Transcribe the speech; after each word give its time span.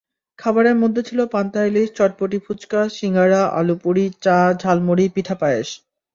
খাবারের 0.39 0.75
মধ্যে 0.75 1.01
ছিল 1.03 1.19
পান্তা 1.25 1.61
ইলিশ, 1.65 1.87
চটপটি-ফুচকা, 1.95 2.81
সিঙারা, 2.89 3.41
আলুপুরি, 3.53 4.05
চা, 4.21 4.37
ঝাল 4.59 4.77
মুড়ি, 4.79 5.05
পিঠা-পায়েস। 5.09 5.69